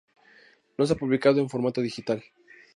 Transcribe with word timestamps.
No 0.79 0.87
se 0.87 0.93
ha 0.93 0.95
publicado 0.95 1.41
en 1.41 1.47
formato 1.47 1.79
digital. 1.79 2.23